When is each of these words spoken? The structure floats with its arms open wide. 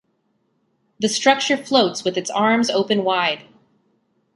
The 0.99 1.07
structure 1.07 1.55
floats 1.55 2.03
with 2.03 2.17
its 2.17 2.31
arms 2.31 2.71
open 2.71 3.03
wide. 3.03 3.43